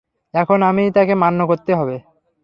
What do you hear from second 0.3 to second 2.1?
এখন আমি তাকে মান্য করতে হবে।